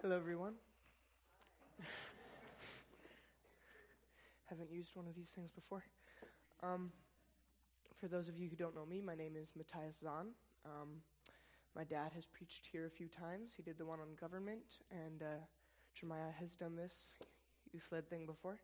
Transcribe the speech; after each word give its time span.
Hello, 0.00 0.14
everyone. 0.14 0.52
Haven't 4.44 4.70
used 4.70 4.94
one 4.94 5.08
of 5.08 5.16
these 5.16 5.30
things 5.34 5.50
before. 5.50 5.82
Um, 6.62 6.92
for 8.00 8.06
those 8.06 8.28
of 8.28 8.38
you 8.38 8.48
who 8.48 8.54
don't 8.54 8.76
know 8.76 8.86
me, 8.86 9.00
my 9.00 9.16
name 9.16 9.32
is 9.34 9.48
Matthias 9.56 9.96
Zahn. 10.00 10.28
Um, 10.64 11.02
my 11.74 11.82
dad 11.82 12.12
has 12.14 12.26
preached 12.26 12.68
here 12.70 12.86
a 12.86 12.90
few 12.90 13.08
times. 13.08 13.54
He 13.56 13.64
did 13.64 13.76
the 13.76 13.86
one 13.86 13.98
on 13.98 14.14
government, 14.20 14.62
and 14.92 15.20
uh, 15.20 15.40
Jeremiah 15.96 16.30
has 16.38 16.50
done 16.50 16.76
this 16.76 17.14
youth 17.72 17.88
led 17.90 18.08
thing 18.08 18.24
before. 18.24 18.60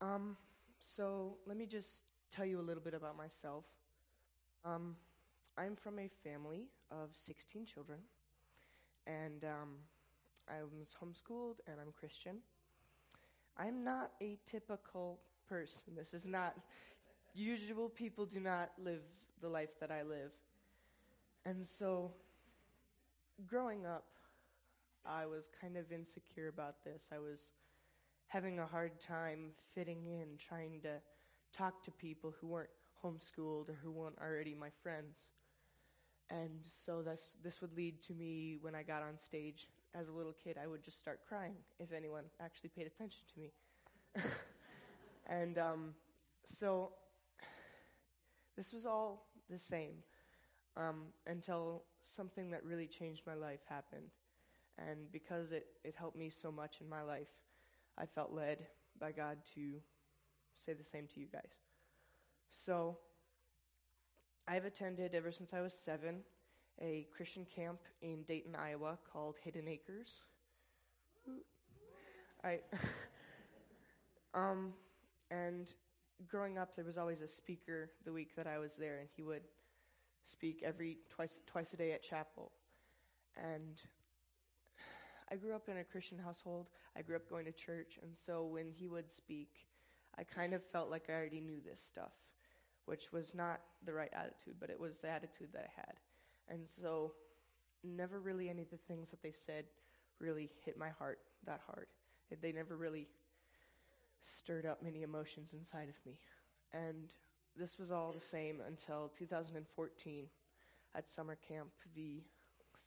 Um, 0.00 0.36
so 0.80 1.36
let 1.46 1.56
me 1.56 1.66
just 1.66 2.06
tell 2.32 2.44
you 2.44 2.58
a 2.58 2.66
little 2.66 2.82
bit 2.82 2.94
about 2.94 3.16
myself. 3.16 3.66
Um, 4.64 4.96
I'm 5.56 5.76
from 5.76 6.00
a 6.00 6.10
family 6.24 6.64
of 6.90 7.10
16 7.24 7.66
children, 7.66 8.00
and 9.06 9.44
um, 9.44 9.76
I 10.48 10.62
was 10.62 10.94
homeschooled 11.02 11.56
and 11.66 11.76
I'm 11.80 11.92
Christian. 11.98 12.36
I'm 13.56 13.84
not 13.84 14.12
a 14.20 14.38
typical 14.46 15.18
person. 15.48 15.94
This 15.96 16.14
is 16.14 16.24
not 16.24 16.54
usual 17.34 17.88
people 17.88 18.26
do 18.26 18.40
not 18.40 18.70
live 18.82 19.02
the 19.40 19.48
life 19.48 19.78
that 19.80 19.90
I 19.90 20.02
live. 20.02 20.30
And 21.44 21.64
so 21.64 22.12
growing 23.46 23.86
up, 23.86 24.04
I 25.06 25.26
was 25.26 25.44
kind 25.60 25.76
of 25.76 25.92
insecure 25.92 26.48
about 26.48 26.82
this. 26.84 27.02
I 27.12 27.18
was 27.18 27.38
having 28.28 28.58
a 28.58 28.66
hard 28.66 28.92
time 29.00 29.50
fitting 29.74 30.06
in, 30.06 30.38
trying 30.38 30.80
to 30.82 30.94
talk 31.56 31.84
to 31.84 31.90
people 31.90 32.34
who 32.40 32.46
weren't 32.46 32.70
homeschooled 33.04 33.68
or 33.68 33.78
who 33.82 33.90
weren't 33.90 34.18
already 34.20 34.54
my 34.54 34.70
friends. 34.82 35.28
And 36.30 36.60
so 36.66 37.02
this 37.02 37.34
this 37.42 37.60
would 37.60 37.76
lead 37.76 38.00
to 38.02 38.14
me 38.14 38.56
when 38.62 38.74
I 38.74 38.82
got 38.82 39.02
on 39.02 39.18
stage 39.18 39.68
as 39.98 40.08
a 40.08 40.12
little 40.12 40.34
kid, 40.42 40.56
I 40.62 40.66
would 40.66 40.82
just 40.82 40.98
start 40.98 41.20
crying 41.28 41.54
if 41.78 41.92
anyone 41.92 42.24
actually 42.40 42.70
paid 42.70 42.86
attention 42.86 43.20
to 43.34 43.40
me. 43.40 43.52
and 45.26 45.58
um, 45.58 45.94
so 46.44 46.90
this 48.56 48.72
was 48.72 48.84
all 48.84 49.26
the 49.50 49.58
same 49.58 49.94
um, 50.76 51.06
until 51.26 51.84
something 52.02 52.50
that 52.50 52.64
really 52.64 52.86
changed 52.86 53.22
my 53.26 53.34
life 53.34 53.60
happened. 53.68 54.10
And 54.78 55.10
because 55.12 55.52
it, 55.52 55.66
it 55.84 55.94
helped 55.96 56.16
me 56.16 56.30
so 56.30 56.50
much 56.50 56.78
in 56.80 56.88
my 56.88 57.02
life, 57.02 57.28
I 57.96 58.06
felt 58.06 58.32
led 58.32 58.66
by 58.98 59.12
God 59.12 59.38
to 59.54 59.74
say 60.54 60.72
the 60.72 60.84
same 60.84 61.06
to 61.14 61.20
you 61.20 61.26
guys. 61.32 61.52
So 62.50 62.98
I've 64.46 64.64
attended 64.64 65.14
ever 65.14 65.32
since 65.32 65.54
I 65.54 65.60
was 65.60 65.72
seven 65.72 66.20
a 66.80 67.06
Christian 67.14 67.46
camp 67.54 67.80
in 68.02 68.22
Dayton, 68.22 68.54
Iowa 68.56 68.98
called 69.12 69.36
Hidden 69.42 69.68
Acres. 69.68 70.08
I 72.42 72.60
um 74.34 74.74
and 75.30 75.68
growing 76.28 76.58
up 76.58 76.76
there 76.76 76.84
was 76.84 76.98
always 76.98 77.22
a 77.22 77.28
speaker 77.28 77.90
the 78.04 78.12
week 78.12 78.36
that 78.36 78.46
I 78.46 78.58
was 78.58 78.76
there 78.76 78.98
and 78.98 79.08
he 79.16 79.22
would 79.22 79.42
speak 80.26 80.62
every 80.64 80.98
twice 81.10 81.38
twice 81.46 81.72
a 81.72 81.76
day 81.76 81.92
at 81.92 82.02
chapel. 82.02 82.52
And 83.36 83.80
I 85.30 85.36
grew 85.36 85.54
up 85.54 85.68
in 85.68 85.78
a 85.78 85.84
Christian 85.84 86.18
household. 86.18 86.68
I 86.96 87.02
grew 87.02 87.16
up 87.16 87.28
going 87.28 87.46
to 87.46 87.52
church 87.52 87.98
and 88.02 88.14
so 88.14 88.44
when 88.44 88.70
he 88.70 88.88
would 88.88 89.10
speak, 89.10 89.66
I 90.18 90.24
kind 90.24 90.54
of 90.54 90.62
felt 90.64 90.90
like 90.90 91.04
I 91.08 91.12
already 91.12 91.40
knew 91.40 91.60
this 91.64 91.80
stuff, 91.80 92.12
which 92.84 93.12
was 93.12 93.34
not 93.34 93.60
the 93.84 93.92
right 93.92 94.12
attitude, 94.12 94.56
but 94.60 94.70
it 94.70 94.78
was 94.78 94.98
the 94.98 95.08
attitude 95.08 95.48
that 95.52 95.70
I 95.76 95.80
had. 95.80 95.94
And 96.48 96.60
so, 96.80 97.12
never 97.82 98.20
really 98.20 98.48
any 98.48 98.62
of 98.62 98.70
the 98.70 98.76
things 98.76 99.10
that 99.10 99.22
they 99.22 99.32
said 99.32 99.64
really 100.20 100.50
hit 100.64 100.78
my 100.78 100.88
heart 100.90 101.18
that 101.46 101.60
hard. 101.66 101.86
They 102.40 102.52
never 102.52 102.76
really 102.76 103.06
stirred 104.22 104.66
up 104.66 104.82
many 104.82 105.02
emotions 105.02 105.52
inside 105.52 105.88
of 105.88 105.94
me. 106.06 106.18
And 106.72 107.12
this 107.56 107.78
was 107.78 107.90
all 107.90 108.12
the 108.12 108.24
same 108.24 108.60
until 108.66 109.12
2014 109.18 110.24
at 110.94 111.08
summer 111.08 111.36
camp. 111.46 111.68
The 111.94 112.22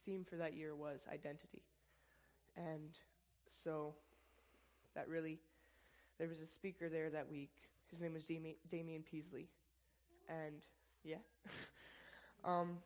theme 0.06 0.26
for 0.28 0.36
that 0.38 0.56
year 0.56 0.76
was 0.76 1.06
identity. 1.12 1.62
And 2.56 2.98
so 3.48 3.94
that 4.96 5.08
really, 5.08 5.40
there 6.18 6.28
was 6.28 6.40
a 6.40 6.48
speaker 6.48 6.90
there 6.90 7.10
that 7.10 7.30
week. 7.30 7.52
His 7.90 8.02
name 8.02 8.14
was 8.14 8.24
Damien 8.24 9.04
Peasley. 9.10 9.48
And 10.28 10.66
yeah. 11.04 11.18
um, 12.44 12.78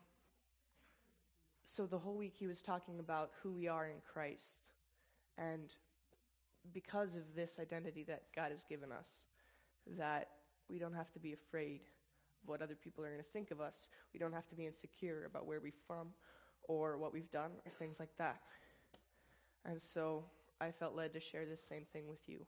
so 1.73 1.85
the 1.85 1.97
whole 1.97 2.15
week 2.15 2.33
he 2.37 2.47
was 2.47 2.61
talking 2.61 2.99
about 2.99 3.31
who 3.41 3.53
we 3.53 3.67
are 3.69 3.87
in 3.87 4.01
Christ. 4.11 4.65
And 5.37 5.73
because 6.73 7.15
of 7.15 7.21
this 7.33 7.59
identity 7.61 8.03
that 8.09 8.23
God 8.35 8.51
has 8.51 8.65
given 8.67 8.91
us, 8.91 9.07
that 9.97 10.27
we 10.69 10.79
don't 10.79 10.93
have 10.93 11.11
to 11.13 11.19
be 11.19 11.31
afraid 11.31 11.79
of 12.43 12.49
what 12.49 12.61
other 12.61 12.75
people 12.75 13.05
are 13.05 13.07
going 13.07 13.23
to 13.23 13.31
think 13.31 13.51
of 13.51 13.61
us. 13.61 13.87
We 14.13 14.19
don't 14.19 14.33
have 14.33 14.47
to 14.49 14.55
be 14.55 14.65
insecure 14.65 15.23
about 15.25 15.45
where 15.45 15.61
we're 15.61 15.71
from 15.87 16.09
or 16.63 16.97
what 16.97 17.13
we've 17.13 17.31
done 17.31 17.51
or 17.65 17.71
things 17.79 17.99
like 17.99 18.17
that. 18.17 18.41
And 19.63 19.81
so 19.81 20.25
I 20.59 20.71
felt 20.71 20.93
led 20.93 21.13
to 21.13 21.21
share 21.21 21.45
this 21.45 21.61
same 21.67 21.85
thing 21.93 22.09
with 22.09 22.27
you. 22.27 22.45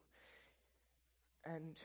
And 1.46 1.78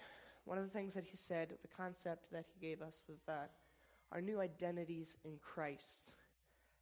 one 0.44 0.58
of 0.58 0.64
the 0.64 0.70
things 0.70 0.92
that 0.94 1.04
he 1.04 1.16
said, 1.16 1.54
the 1.62 1.68
concept 1.68 2.32
that 2.32 2.46
he 2.52 2.66
gave 2.66 2.82
us 2.82 3.02
was 3.08 3.20
that 3.28 3.52
our 4.10 4.20
new 4.20 4.40
identities 4.40 5.16
in 5.24 5.38
Christ 5.40 6.14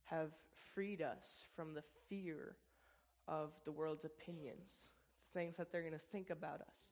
have 0.06 0.30
freed 0.74 1.02
us 1.02 1.42
from 1.54 1.74
the 1.74 1.82
fear 2.08 2.56
of 3.28 3.50
the 3.64 3.72
world's 3.72 4.04
opinions, 4.04 4.86
things 5.32 5.56
that 5.56 5.70
they're 5.70 5.82
going 5.82 5.92
to 5.92 5.98
think 6.12 6.30
about 6.30 6.60
us. 6.60 6.90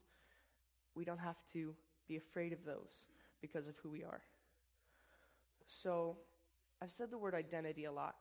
We 0.94 1.04
don't 1.04 1.18
have 1.18 1.36
to 1.52 1.74
be 2.08 2.16
afraid 2.16 2.52
of 2.52 2.64
those 2.64 3.06
because 3.40 3.66
of 3.66 3.74
who 3.82 3.90
we 3.90 4.04
are. 4.04 4.22
So, 5.66 6.16
I've 6.82 6.90
said 6.90 7.10
the 7.10 7.18
word 7.18 7.34
identity 7.34 7.84
a 7.84 7.92
lot, 7.92 8.16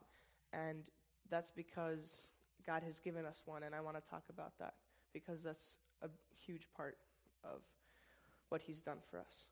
and 0.54 0.84
that's 1.30 1.52
because 1.52 2.32
God 2.66 2.84
has 2.84 3.00
given 3.00 3.26
us 3.26 3.42
one, 3.46 3.64
and 3.64 3.76
I 3.76 3.82
want 3.82 3.98
to 3.98 4.10
talk 4.10 4.24
about 4.30 4.54
that 4.60 4.76
because 5.12 5.44
that's 5.44 5.76
a 6.02 6.08
huge 6.46 6.68
part 6.76 6.98
of 7.44 7.62
what 8.50 8.62
He's 8.62 8.80
done 8.80 9.00
for 9.10 9.20
us. 9.20 9.48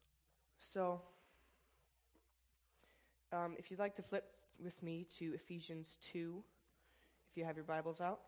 So, 0.59 1.01
um, 3.33 3.55
if 3.57 3.71
you'd 3.71 3.79
like 3.79 3.95
to 3.95 4.01
flip 4.01 4.25
with 4.63 4.81
me 4.83 5.07
to 5.17 5.33
Ephesians 5.33 5.97
2, 6.11 6.43
if 7.31 7.37
you 7.37 7.45
have 7.45 7.55
your 7.55 7.65
Bibles 7.65 7.99
out. 7.99 8.19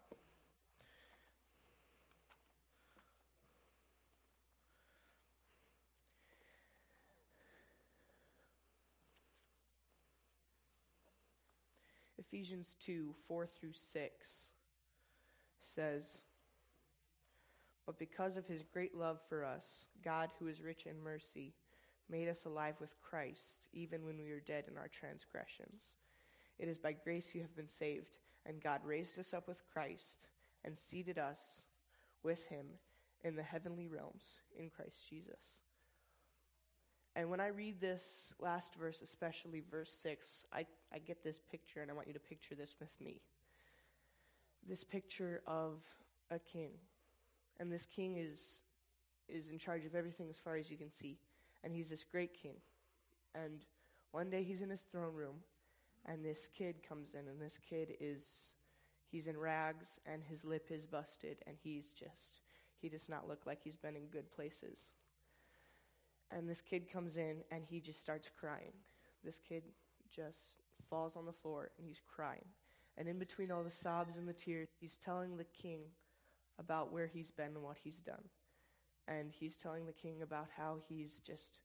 Ephesians 12.18 12.76
2 12.84 13.14
4 13.28 13.46
through 13.46 13.74
6 13.74 14.12
says, 15.64 16.22
But 17.86 18.00
because 18.00 18.38
of 18.38 18.48
his 18.48 18.64
great 18.64 18.98
love 18.98 19.20
for 19.30 19.46
us, 19.46 19.86
God, 20.04 20.32
who 20.40 20.48
is 20.48 20.62
rich 20.62 20.88
in 20.88 21.04
mercy, 21.04 21.54
made 22.10 22.28
us 22.28 22.46
alive 22.46 22.76
with 22.80 23.00
Christ, 23.02 23.68
even 23.72 24.04
when 24.04 24.18
we 24.18 24.32
were 24.32 24.40
dead 24.40 24.66
in 24.68 24.78
our 24.80 24.88
transgressions. 24.88 25.98
It 26.60 26.68
is 26.68 26.78
by 26.78 26.94
grace 26.94 27.32
you 27.34 27.42
have 27.42 27.56
been 27.56 27.68
saved, 27.68 28.18
and 28.46 28.62
God 28.62 28.82
raised 28.86 29.20
us 29.20 29.34
up 29.34 29.48
with 29.48 29.64
Christ 29.72 30.28
and 30.64 30.78
seated 30.78 31.18
us 31.18 31.62
with 32.24 32.46
him 32.48 32.66
in 33.24 33.36
the 33.36 33.44
heavenly 33.44 33.88
realms 33.88 34.36
in 34.58 34.70
Christ 34.70 35.10
Jesus. 35.10 35.62
And 37.16 37.30
when 37.30 37.40
I 37.40 37.48
read 37.48 37.80
this 37.80 38.34
last 38.40 38.76
verse, 38.76 39.02
especially 39.02 39.62
verse 39.70 39.92
6, 40.02 40.46
I, 40.52 40.66
I 40.92 41.00
get 41.00 41.24
this 41.24 41.40
picture, 41.52 41.82
and 41.82 41.92
I 41.92 41.94
want 41.94 42.08
you 42.08 42.14
to 42.14 42.20
picture 42.20 42.56
this 42.56 42.76
with 42.80 42.90
me. 43.00 43.22
This 44.68 44.84
picture 44.84 45.42
of 45.46 45.82
a 46.32 46.40
king. 46.40 46.72
And 47.60 47.72
this 47.72 47.86
king 47.86 48.18
is, 48.18 48.64
is 49.30 49.50
in 49.50 49.60
charge 49.60 49.86
of 49.86 49.94
everything 49.94 50.30
as 50.30 50.38
far 50.38 50.56
as 50.56 50.72
you 50.72 50.78
can 50.78 50.90
see. 50.90 51.20
And 51.64 51.74
he's 51.74 51.90
this 51.90 52.04
great 52.04 52.34
king. 52.34 52.56
And 53.36 53.64
one 54.12 54.30
day 54.30 54.44
he's 54.44 54.62
in 54.62 54.70
his 54.70 54.82
throne 54.82 55.14
room, 55.14 55.36
and 56.06 56.24
this 56.24 56.48
kid 56.58 56.76
comes 56.88 57.14
in, 57.14 57.28
and 57.28 57.42
this 57.42 57.58
kid 57.70 57.96
is, 58.00 58.24
he's 59.10 59.28
in 59.28 59.38
rags, 59.38 60.00
and 60.06 60.22
his 60.24 60.44
lip 60.44 60.68
is 60.70 60.86
busted, 60.86 61.38
and 61.48 61.56
he's 61.62 61.92
just, 61.92 62.42
he 62.82 62.90
does 62.90 63.08
not 63.08 63.28
look 63.28 63.46
like 63.46 63.60
he's 63.64 63.78
been 63.78 63.96
in 63.96 64.08
good 64.08 64.32
places. 64.32 64.80
And 66.32 66.50
this 66.50 66.62
kid 66.62 66.92
comes 66.92 67.18
in, 67.18 67.38
and 67.52 67.64
he 67.64 67.80
just 67.80 68.02
starts 68.02 68.30
crying. 68.40 68.74
This 69.24 69.40
kid 69.40 69.64
just 70.14 70.64
falls 70.90 71.16
on 71.16 71.26
the 71.26 71.32
floor, 71.32 71.72
and 71.78 71.88
he's 71.88 72.02
crying. 72.14 72.46
And 72.98 73.08
in 73.08 73.18
between 73.18 73.52
all 73.52 73.64
the 73.64 73.72
sobs 73.72 74.18
and 74.18 74.28
the 74.28 74.34
tears, 74.34 74.70
he's 74.80 74.98
telling 75.04 75.38
the 75.38 75.46
king 75.46 75.82
about 76.60 76.92
where 76.92 77.08
he's 77.08 77.32
been 77.32 77.56
and 77.56 77.64
what 77.64 77.78
he's 77.84 77.98
done. 77.98 78.24
And 79.08 79.32
he's 79.32 79.58
telling 79.58 79.86
the 79.86 79.94
king 79.94 80.22
about 80.22 80.48
how 80.56 80.78
he's 80.88 81.20
just 81.26 81.60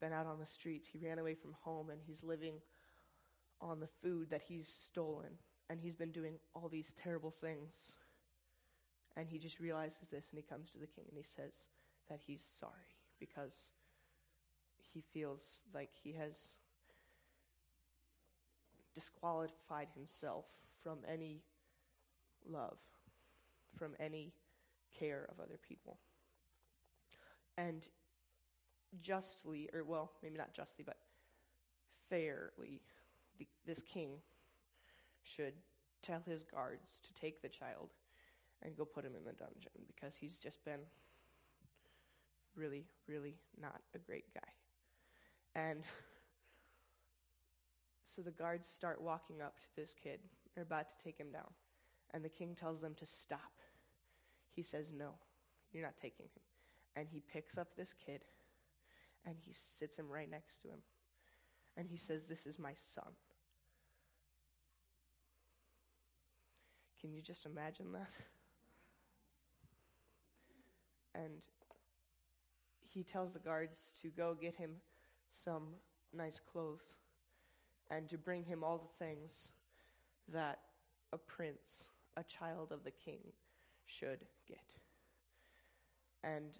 been 0.00 0.12
out 0.12 0.26
on 0.26 0.38
the 0.38 0.46
streets. 0.46 0.88
He 0.90 0.98
ran 0.98 1.18
away 1.18 1.34
from 1.34 1.54
home, 1.60 1.90
and 1.90 2.00
he's 2.06 2.22
living 2.22 2.54
on 3.62 3.80
the 3.80 3.88
food 4.02 4.30
that 4.30 4.42
he's 4.48 4.68
stolen. 4.68 5.38
And 5.70 5.80
he's 5.80 5.96
been 5.96 6.12
doing 6.12 6.34
all 6.54 6.68
these 6.68 6.94
terrible 7.02 7.30
things 7.30 7.94
And 9.16 9.28
he 9.28 9.38
just 9.38 9.60
realizes 9.60 10.08
this 10.10 10.26
and 10.30 10.38
he 10.38 10.42
comes 10.42 10.70
to 10.72 10.78
the 10.78 10.86
king 10.86 11.04
and 11.08 11.16
he 11.16 11.24
says 11.24 11.52
that 12.08 12.20
he's 12.26 12.42
sorry 12.60 12.96
because 13.20 13.54
he 14.78 15.02
feels 15.12 15.42
like 15.74 15.90
he 16.02 16.12
has 16.12 16.34
disqualified 18.94 19.88
himself 19.94 20.46
from 20.82 20.98
any 21.10 21.42
love, 22.48 22.78
from 23.76 23.94
any 24.00 24.32
care 24.98 25.28
of 25.30 25.40
other 25.42 25.58
people. 25.66 25.98
And 27.56 27.86
justly, 29.02 29.68
or 29.72 29.84
well, 29.84 30.12
maybe 30.22 30.38
not 30.38 30.54
justly, 30.54 30.84
but 30.86 30.96
fairly, 32.10 32.82
the, 33.42 33.72
this 33.72 33.82
king 33.82 34.10
should 35.22 35.54
tell 36.02 36.22
his 36.26 36.44
guards 36.44 36.98
to 37.02 37.20
take 37.20 37.42
the 37.42 37.48
child 37.48 37.90
and 38.62 38.76
go 38.76 38.84
put 38.84 39.04
him 39.04 39.12
in 39.16 39.24
the 39.24 39.32
dungeon 39.32 39.70
because 39.86 40.14
he's 40.20 40.38
just 40.38 40.64
been 40.64 40.80
really, 42.54 42.84
really 43.08 43.36
not 43.60 43.80
a 43.94 43.98
great 43.98 44.32
guy. 44.34 44.40
And 45.54 45.80
so 48.06 48.22
the 48.22 48.30
guards 48.30 48.68
start 48.68 49.00
walking 49.00 49.42
up 49.42 49.60
to 49.60 49.66
this 49.76 49.94
kid. 50.00 50.20
They're 50.54 50.64
about 50.64 50.96
to 50.96 51.04
take 51.04 51.18
him 51.18 51.32
down. 51.32 51.50
And 52.12 52.24
the 52.24 52.28
king 52.28 52.54
tells 52.54 52.80
them 52.80 52.94
to 52.98 53.06
stop. 53.06 53.52
He 54.54 54.62
says, 54.62 54.92
No, 54.96 55.14
you're 55.72 55.82
not 55.82 55.96
taking 56.00 56.26
him. 56.26 56.42
And 56.94 57.08
he 57.10 57.20
picks 57.20 57.56
up 57.56 57.68
this 57.76 57.94
kid 58.04 58.22
and 59.24 59.36
he 59.40 59.52
sits 59.54 59.96
him 59.96 60.10
right 60.10 60.30
next 60.30 60.60
to 60.62 60.68
him. 60.68 60.80
And 61.76 61.88
he 61.88 61.96
says, 61.96 62.24
This 62.24 62.46
is 62.46 62.58
my 62.58 62.74
son. 62.94 63.12
Can 67.02 67.12
you 67.12 67.20
just 67.20 67.44
imagine 67.46 67.92
that? 67.92 68.10
And 71.14 71.42
he 72.88 73.02
tells 73.02 73.32
the 73.32 73.40
guards 73.40 73.92
to 74.02 74.08
go 74.08 74.36
get 74.40 74.54
him 74.54 74.70
some 75.44 75.64
nice 76.14 76.40
clothes 76.52 76.94
and 77.90 78.08
to 78.08 78.16
bring 78.16 78.44
him 78.44 78.62
all 78.62 78.78
the 78.78 79.04
things 79.04 79.48
that 80.32 80.60
a 81.12 81.18
prince, 81.18 81.84
a 82.16 82.22
child 82.22 82.70
of 82.70 82.84
the 82.84 82.92
king, 82.92 83.20
should 83.84 84.20
get. 84.46 84.58
And 86.22 86.58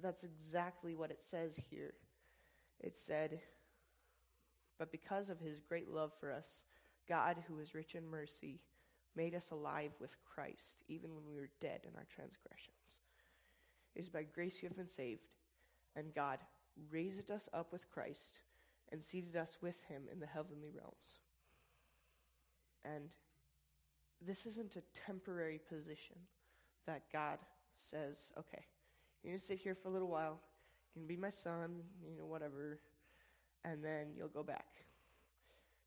that's 0.00 0.22
exactly 0.22 0.94
what 0.94 1.10
it 1.10 1.22
says 1.22 1.58
here. 1.68 1.94
It 2.80 2.96
said, 2.96 3.40
But 4.78 4.92
because 4.92 5.28
of 5.30 5.40
his 5.40 5.60
great 5.60 5.90
love 5.90 6.12
for 6.20 6.30
us, 6.30 6.64
God, 7.08 7.36
who 7.48 7.58
is 7.58 7.74
rich 7.74 7.94
in 7.94 8.08
mercy, 8.08 8.60
made 9.16 9.34
us 9.34 9.50
alive 9.50 9.92
with 10.00 10.16
Christ, 10.24 10.84
even 10.88 11.14
when 11.14 11.24
we 11.26 11.40
were 11.40 11.50
dead 11.60 11.80
in 11.84 11.96
our 11.96 12.06
transgressions. 12.14 13.00
It 13.94 14.02
is 14.02 14.08
by 14.08 14.24
grace 14.24 14.62
you 14.62 14.68
have 14.68 14.76
been 14.76 14.88
saved, 14.88 15.28
and 15.94 16.14
God 16.14 16.38
raised 16.90 17.30
us 17.30 17.48
up 17.52 17.72
with 17.72 17.88
Christ 17.90 18.40
and 18.90 19.02
seated 19.02 19.36
us 19.36 19.58
with 19.60 19.76
him 19.88 20.02
in 20.12 20.20
the 20.20 20.26
heavenly 20.26 20.70
realms. 20.74 21.20
And 22.84 23.10
this 24.20 24.46
isn't 24.46 24.76
a 24.76 24.82
temporary 25.06 25.60
position 25.68 26.16
that 26.86 27.02
God 27.12 27.38
says, 27.90 28.32
okay, 28.38 28.64
you're 29.22 29.32
going 29.32 29.40
to 29.40 29.46
sit 29.46 29.58
here 29.58 29.74
for 29.74 29.88
a 29.88 29.92
little 29.92 30.08
while, 30.08 30.38
you're 30.94 31.02
going 31.02 31.08
to 31.08 31.14
be 31.14 31.20
my 31.20 31.30
son, 31.30 31.82
you 32.08 32.16
know, 32.18 32.26
whatever, 32.26 32.78
and 33.64 33.82
then 33.82 34.08
you'll 34.16 34.28
go 34.28 34.42
back. 34.42 34.66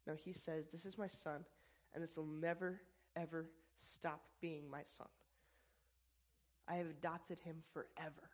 No, 0.08 0.14
he 0.16 0.34
says, 0.34 0.66
this 0.72 0.86
is 0.86 0.98
my 0.98 1.08
son, 1.08 1.46
and 1.94 2.04
this 2.04 2.18
will 2.18 2.26
never, 2.26 2.80
ever 3.18 3.50
stop 3.78 4.22
being 4.42 4.70
my 4.70 4.84
son. 4.98 5.08
I 6.68 6.76
have 6.76 6.88
adopted 6.88 7.40
him 7.40 7.58
forever. 7.74 8.30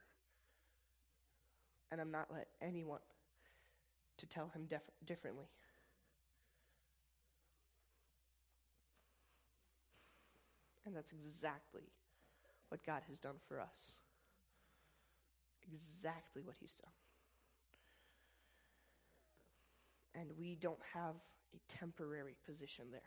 And 1.91 2.01
I'm 2.01 2.11
not 2.11 2.27
let 2.33 2.47
anyone 2.61 2.99
to 4.17 4.25
tell 4.25 4.49
him 4.53 4.65
def- 4.69 4.81
differently. 5.05 5.45
And 10.85 10.95
that's 10.95 11.11
exactly 11.11 11.83
what 12.69 12.85
God 12.85 13.01
has 13.07 13.17
done 13.17 13.35
for 13.47 13.59
us. 13.59 13.99
Exactly 15.71 16.41
what 16.43 16.55
He's 16.59 16.73
done. 16.73 16.91
And 20.15 20.29
we 20.37 20.55
don't 20.55 20.79
have 20.93 21.15
a 21.55 21.73
temporary 21.73 22.35
position 22.45 22.85
there. 22.91 23.01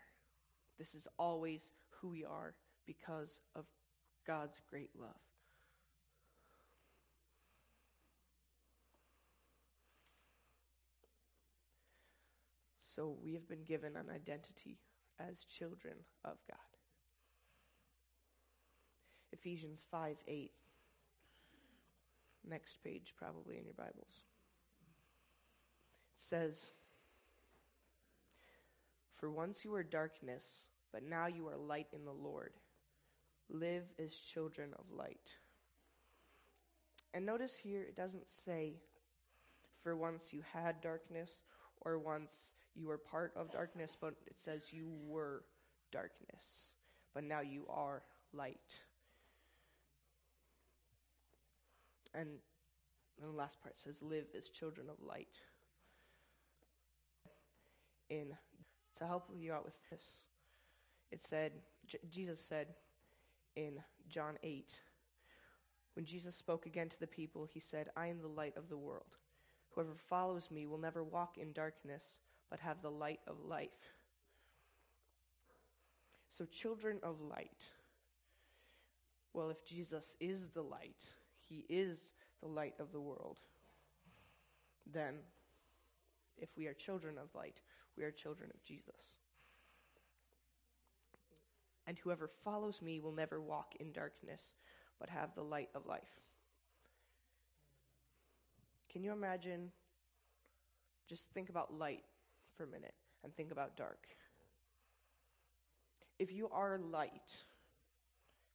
This 0.79 0.95
is 0.95 1.07
always 1.19 1.71
who 2.01 2.09
we 2.09 2.25
are 2.25 2.55
because 2.87 3.41
of 3.55 3.65
God's 4.27 4.61
great 4.69 4.91
love. 4.99 5.15
So 12.83 13.15
we 13.23 13.35
have 13.35 13.47
been 13.49 13.65
given 13.65 13.97
an 13.97 14.07
identity 14.09 14.79
as 15.21 15.45
children 15.45 15.95
of 16.25 16.39
God. 16.49 16.59
Ephesians 19.33 19.85
5 19.91 20.17
8. 20.27 20.51
Next 22.49 22.83
page, 22.83 23.13
probably 23.19 23.59
in 23.59 23.65
your 23.65 23.75
Bibles. 23.75 24.25
It 26.17 26.23
says, 26.23 26.73
For 29.17 29.31
once 29.31 29.65
you 29.65 29.71
were 29.71 29.83
darkness, 29.83 30.67
but 30.93 31.03
now 31.03 31.27
you 31.27 31.49
are 31.49 31.57
light 31.57 31.89
in 31.93 32.05
the 32.05 32.13
Lord. 32.13 32.53
Live 33.49 33.85
as 33.99 34.15
children 34.15 34.71
of 34.79 34.85
light. 34.97 35.31
And 37.15 37.25
notice 37.25 37.55
here, 37.55 37.83
it 37.83 37.97
doesn't 37.97 38.29
say, 38.29 38.75
For 39.83 39.97
once 39.97 40.33
you 40.33 40.43
had 40.53 40.81
darkness, 40.81 41.31
or 41.83 41.99
once 41.99 42.55
you 42.75 42.89
were 42.89 42.99
part 42.99 43.33
of 43.37 43.51
darkness, 43.51 43.97
but 43.99 44.15
it 44.27 44.39
says 44.39 44.73
you 44.73 44.93
were 45.07 45.45
darkness, 45.93 46.73
but 47.15 47.25
now 47.25 47.41
you 47.41 47.65
are 47.71 48.03
light. 48.33 48.75
And 52.15 52.29
the 53.21 53.29
last 53.29 53.63
part 53.63 53.79
says, 53.79 54.03
live 54.03 54.27
as 54.37 54.49
children 54.49 54.89
of 54.91 54.97
light. 55.07 55.41
In 58.09 58.37
to 58.99 59.07
help 59.07 59.29
you 59.37 59.53
out 59.53 59.65
with 59.65 59.75
this, 59.91 60.03
it 61.11 61.23
said, 61.23 61.53
J- 61.87 61.99
Jesus 62.11 62.41
said 62.41 62.69
in 63.55 63.75
John 64.09 64.35
8, 64.43 64.75
when 65.95 66.05
Jesus 66.05 66.35
spoke 66.35 66.67
again 66.67 66.89
to 66.91 67.01
the 67.01 67.07
people, 67.07 67.47
he 67.51 67.61
said, 67.61 67.89
I 67.97 68.09
am 68.09 68.21
the 68.21 68.29
light 68.29 68.57
of 68.57 68.69
the 68.69 68.77
world. 68.77 69.17
Whoever 69.71 69.95
follows 70.09 70.51
me 70.51 70.67
will 70.67 70.79
never 70.79 71.03
walk 71.03 71.39
in 71.39 71.53
darkness, 71.53 72.19
but 72.51 72.61
have 72.61 72.83
the 72.83 72.91
light 72.91 73.21
of 73.27 73.37
life. 73.47 73.95
So, 76.29 76.45
children 76.45 76.99
of 77.03 77.21
light. 77.21 77.63
Well, 79.33 79.51
if 79.51 79.65
Jesus 79.65 80.17
is 80.21 80.49
the 80.49 80.63
light, 80.63 81.05
he 81.49 81.65
is 81.69 82.11
the 82.43 82.49
light 82.49 82.75
of 82.79 82.93
the 82.93 83.01
world, 83.01 83.39
then 84.93 85.15
if 86.39 86.51
we 86.57 86.67
are 86.67 86.75
children 86.75 87.17
of 87.19 87.35
light, 87.35 87.61
we 87.97 88.05
are 88.05 88.11
children 88.11 88.51
of 88.53 88.63
Jesus. 88.65 89.17
And 91.87 91.99
whoever 91.99 92.29
follows 92.45 92.83
me 92.83 93.01
will 93.01 93.13
never 93.13 93.41
walk 93.41 93.75
in 93.79 93.93
darkness, 93.93 94.43
but 94.99 95.09
have 95.09 95.35
the 95.35 95.43
light 95.43 95.69
of 95.75 95.87
life. 95.87 96.03
Can 98.91 99.05
you 99.05 99.13
imagine? 99.13 99.71
Just 101.09 101.25
think 101.33 101.49
about 101.49 101.73
light 101.73 102.03
for 102.57 102.65
a 102.65 102.69
minute 102.69 102.95
and 103.23 103.35
think 103.35 103.53
about 103.53 103.77
dark. 103.77 104.07
If 106.19 106.33
you 106.33 106.49
are 106.51 106.79
light, 106.79 107.37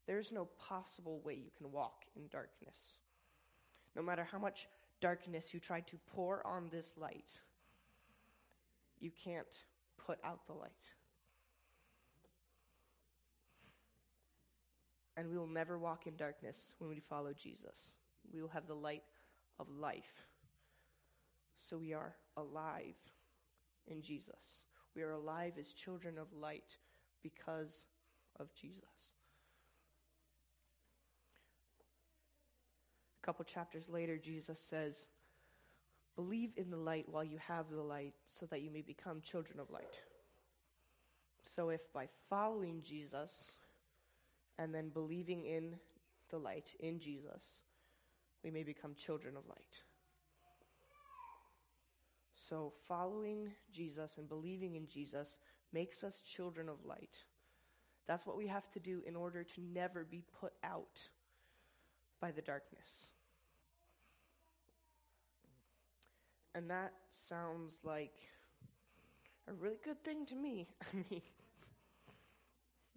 there's 0.07 0.31
no 0.31 0.45
possible 0.57 1.21
way 1.24 1.36
you 1.36 1.51
can 1.57 1.71
walk 1.71 2.05
in 2.15 2.27
darkness. 2.27 2.98
No 3.95 4.01
matter 4.01 4.27
how 4.29 4.39
much 4.39 4.67
darkness 5.00 5.53
you 5.53 5.60
try 5.60 5.81
to 5.81 5.98
pour 6.13 6.45
on 6.45 6.69
this 6.71 6.93
light, 6.98 7.39
you 9.01 9.12
can't 9.24 9.48
put 10.05 10.20
out 10.24 10.46
the 10.48 10.53
light. 10.53 10.72
And 15.17 15.29
we 15.29 15.38
will 15.38 15.48
never 15.48 15.77
walk 15.77 16.08
in 16.08 16.15
darkness 16.15 16.75
when 16.79 16.89
we 16.89 17.00
follow 17.00 17.34
Jesus. 17.34 17.91
We 18.34 18.41
will 18.41 18.50
have 18.50 18.67
the 18.67 18.74
light 18.74 19.03
of 19.60 19.67
life. 19.70 20.25
So 21.58 21.77
we 21.77 21.93
are 21.93 22.15
alive 22.38 22.96
in 23.88 24.01
Jesus. 24.01 24.62
We 24.96 25.01
are 25.01 25.12
alive 25.12 25.53
as 25.60 25.74
children 25.74 26.17
of 26.17 26.27
light 26.34 26.77
because 27.22 27.84
of 28.39 28.53
Jesus. 28.53 28.84
A 33.22 33.25
couple 33.25 33.46
chapters 33.46 33.89
later, 33.89 34.17
Jesus 34.17 34.60
says, 34.60 35.08
Believe 36.15 36.51
in 36.58 36.70
the 36.70 36.77
light 36.77 37.08
while 37.08 37.24
you 37.24 37.38
have 37.48 37.70
the 37.70 37.82
light, 37.82 38.13
so 38.25 38.46
that 38.48 38.62
you 38.62 38.70
may 38.70 38.82
become 38.82 39.22
children 39.22 39.60
of 39.60 39.70
light. 39.70 40.00
So, 41.44 41.70
if 41.70 41.82
by 41.94 42.08
following 42.30 42.82
Jesus 42.84 43.56
and 44.58 44.74
then 44.74 44.89
believing 44.89 45.46
in 45.46 45.75
the 46.30 46.38
light, 46.38 46.75
in 46.80 47.00
Jesus, 47.00 47.44
we 48.44 48.51
may 48.51 48.63
become 48.63 48.94
children 48.96 49.36
of 49.38 49.48
light. 49.48 49.82
So, 52.36 52.74
following 52.88 53.51
Jesus 53.72 54.18
and 54.18 54.27
believing 54.27 54.75
in 54.75 54.88
Jesus 54.88 55.38
makes 55.72 56.03
us 56.03 56.22
children 56.22 56.68
of 56.68 56.84
light. 56.86 57.18
That's 58.08 58.25
what 58.25 58.38
we 58.38 58.48
have 58.48 58.70
to 58.72 58.80
do 58.80 59.01
in 59.08 59.15
order 59.15 59.44
to 59.44 59.62
never 59.62 60.03
be 60.03 60.24
put 60.39 60.53
out 60.63 61.00
by 62.20 62.32
the 62.32 62.41
darkness. 62.41 63.08
And 66.53 66.70
that 66.70 66.93
sounds 67.12 67.79
like 67.84 68.13
a 69.48 69.53
really 69.53 69.77
good 69.84 70.03
thing 70.03 70.25
to 70.27 70.36
me. 70.36 70.67
I 70.93 70.96
mean, 71.10 71.22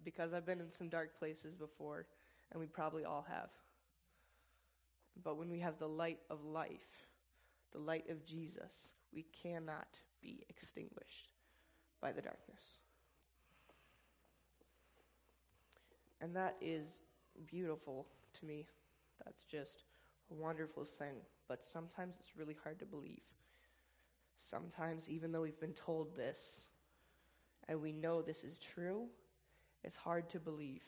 because 0.03 0.33
I've 0.33 0.45
been 0.45 0.59
in 0.59 0.71
some 0.71 0.89
dark 0.89 1.17
places 1.17 1.55
before, 1.55 2.05
and 2.51 2.59
we 2.59 2.67
probably 2.67 3.05
all 3.05 3.25
have. 3.27 3.49
But 5.23 5.37
when 5.37 5.49
we 5.49 5.59
have 5.59 5.79
the 5.79 5.87
light 5.87 6.19
of 6.29 6.43
life, 6.43 7.07
the 7.71 7.79
light 7.79 8.09
of 8.09 8.25
Jesus, 8.25 8.91
we 9.13 9.25
cannot 9.41 9.87
be 10.21 10.45
extinguished 10.49 11.33
by 12.01 12.11
the 12.11 12.21
darkness. 12.21 12.79
And 16.21 16.35
that 16.35 16.55
is 16.61 16.99
beautiful 17.47 18.07
to 18.39 18.45
me. 18.45 18.65
That's 19.23 19.43
just 19.43 19.83
a 20.31 20.33
wonderful 20.33 20.85
thing. 20.85 21.15
But 21.47 21.63
sometimes 21.63 22.15
it's 22.19 22.37
really 22.37 22.55
hard 22.63 22.79
to 22.79 22.85
believe. 22.85 23.21
Sometimes, 24.39 25.09
even 25.09 25.31
though 25.31 25.41
we've 25.41 25.59
been 25.59 25.73
told 25.73 26.15
this 26.15 26.61
and 27.67 27.81
we 27.81 27.91
know 27.91 28.21
this 28.21 28.43
is 28.43 28.59
true, 28.59 29.07
it's 29.83 29.95
hard 29.95 30.29
to 30.29 30.39
believe. 30.39 30.83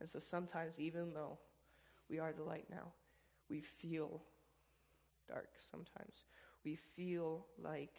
And 0.00 0.08
so 0.08 0.18
sometimes, 0.20 0.78
even 0.78 1.12
though 1.12 1.38
we 2.08 2.18
are 2.18 2.32
the 2.32 2.42
light 2.42 2.66
now, 2.70 2.92
we 3.48 3.60
feel 3.60 4.22
dark 5.28 5.50
sometimes. 5.70 6.24
We 6.64 6.76
feel 6.76 7.46
like 7.62 7.96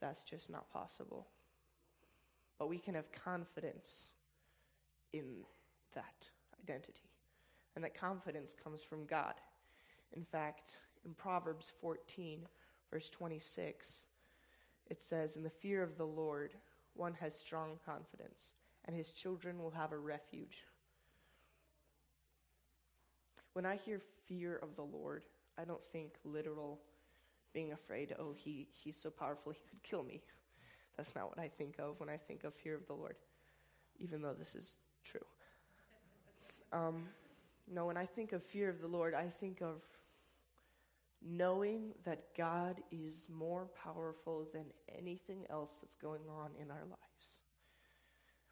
that's 0.00 0.22
just 0.22 0.50
not 0.50 0.70
possible. 0.72 1.26
But 2.58 2.68
we 2.68 2.78
can 2.78 2.94
have 2.94 3.10
confidence 3.12 4.10
in 5.12 5.44
that 5.94 6.28
identity. 6.62 7.08
And 7.74 7.84
that 7.84 7.94
confidence 7.98 8.54
comes 8.62 8.82
from 8.82 9.06
God. 9.06 9.34
In 10.12 10.24
fact, 10.24 10.76
in 11.04 11.14
Proverbs 11.14 11.72
14, 11.80 12.40
verse 12.94 13.10
26, 13.10 14.04
it 14.88 15.02
says, 15.02 15.34
In 15.34 15.42
the 15.42 15.50
fear 15.50 15.82
of 15.82 15.98
the 15.98 16.06
Lord, 16.06 16.52
one 16.94 17.14
has 17.14 17.34
strong 17.34 17.70
confidence, 17.84 18.52
and 18.84 18.94
his 18.94 19.10
children 19.10 19.60
will 19.60 19.72
have 19.72 19.90
a 19.90 19.98
refuge. 19.98 20.62
When 23.54 23.66
I 23.66 23.74
hear 23.74 24.00
fear 24.28 24.60
of 24.62 24.76
the 24.76 24.84
Lord, 24.84 25.24
I 25.58 25.64
don't 25.64 25.84
think 25.90 26.12
literal 26.24 26.78
being 27.52 27.72
afraid, 27.72 28.14
oh, 28.16 28.32
he, 28.32 28.68
he's 28.70 28.96
so 28.96 29.10
powerful, 29.10 29.50
he 29.50 29.62
could 29.68 29.82
kill 29.82 30.04
me. 30.04 30.22
That's 30.96 31.16
not 31.16 31.28
what 31.28 31.40
I 31.40 31.48
think 31.48 31.80
of 31.80 31.98
when 31.98 32.08
I 32.08 32.16
think 32.16 32.44
of 32.44 32.54
fear 32.54 32.76
of 32.76 32.86
the 32.86 32.92
Lord, 32.92 33.16
even 33.98 34.22
though 34.22 34.34
this 34.38 34.54
is 34.54 34.76
true. 35.02 35.26
Um, 36.72 37.08
no, 37.68 37.86
when 37.86 37.96
I 37.96 38.06
think 38.06 38.32
of 38.32 38.44
fear 38.44 38.68
of 38.68 38.80
the 38.80 38.86
Lord, 38.86 39.14
I 39.14 39.26
think 39.40 39.62
of 39.62 39.82
knowing 41.26 41.92
that 42.04 42.34
God 42.36 42.82
is 42.92 43.26
more 43.32 43.68
powerful 43.82 44.46
than 44.52 44.66
anything 44.98 45.44
else 45.48 45.78
that's 45.80 45.94
going 45.94 46.22
on 46.28 46.50
in 46.60 46.70
our 46.70 46.84
lives. 46.84 47.38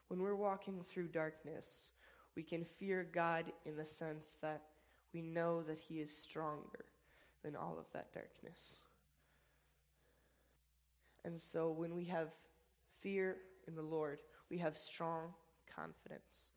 When 0.08 0.20
we're 0.20 0.34
walking 0.34 0.82
through 0.88 1.08
darkness, 1.08 1.90
we 2.34 2.42
can 2.42 2.64
fear 2.64 3.06
God 3.12 3.52
in 3.66 3.76
the 3.76 3.84
sense 3.84 4.36
that 4.40 4.62
we 5.12 5.20
know 5.20 5.62
that 5.62 5.78
He 5.78 6.00
is 6.00 6.16
stronger 6.16 6.86
than 7.44 7.56
all 7.56 7.76
of 7.78 7.86
that 7.92 8.12
darkness. 8.14 8.80
And 11.24 11.40
so 11.40 11.70
when 11.70 11.94
we 11.94 12.04
have 12.06 12.28
fear 13.00 13.36
in 13.68 13.74
the 13.74 13.82
Lord, 13.82 14.20
we 14.50 14.58
have 14.58 14.78
strong 14.78 15.34
confidence. 15.74 16.52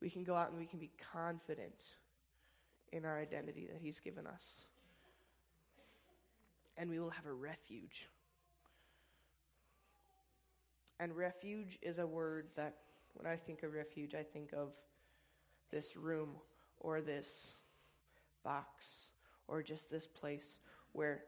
We 0.00 0.10
can 0.10 0.24
go 0.24 0.34
out 0.34 0.50
and 0.50 0.58
we 0.58 0.66
can 0.66 0.78
be 0.78 0.90
confident 1.12 1.82
in 2.92 3.04
our 3.04 3.18
identity 3.20 3.68
that 3.70 3.80
He's 3.82 4.00
given 4.00 4.26
us 4.26 4.66
and 6.76 6.90
we 6.90 6.98
will 6.98 7.10
have 7.10 7.26
a 7.26 7.32
refuge. 7.32 8.06
And 10.98 11.16
refuge 11.16 11.78
is 11.82 11.98
a 11.98 12.06
word 12.06 12.48
that, 12.56 12.76
when 13.14 13.30
I 13.30 13.36
think 13.36 13.62
of 13.62 13.72
refuge, 13.72 14.14
I 14.14 14.22
think 14.22 14.52
of 14.52 14.70
this 15.70 15.96
room 15.96 16.30
or 16.80 17.00
this 17.00 17.58
box 18.44 19.06
or 19.48 19.62
just 19.62 19.90
this 19.90 20.06
place 20.06 20.58
where 20.92 21.24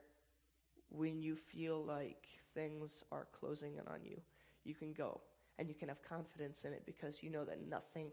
when 0.90 1.20
you 1.20 1.36
feel 1.36 1.84
like 1.84 2.26
things 2.54 3.04
are 3.12 3.26
closing 3.38 3.74
in 3.74 3.86
on 3.88 4.00
you, 4.04 4.20
you 4.64 4.74
can 4.74 4.92
go 4.92 5.20
and 5.58 5.68
you 5.68 5.74
can 5.74 5.88
have 5.88 6.02
confidence 6.02 6.64
in 6.64 6.72
it 6.72 6.82
because 6.86 7.22
you 7.22 7.30
know 7.30 7.44
that 7.44 7.68
nothing 7.68 8.08